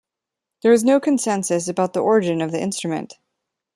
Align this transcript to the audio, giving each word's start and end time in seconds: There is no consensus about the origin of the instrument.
There 0.63 0.73
is 0.73 0.83
no 0.83 0.99
consensus 0.99 1.67
about 1.67 1.93
the 1.93 1.99
origin 2.01 2.41
of 2.41 2.51
the 2.51 2.59
instrument. 2.59 3.19